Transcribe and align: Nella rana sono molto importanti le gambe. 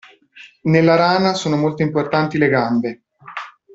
Nella 0.63 0.95
rana 0.95 1.35
sono 1.35 1.57
molto 1.57 1.83
importanti 1.83 2.39
le 2.39 2.47
gambe. 2.47 3.01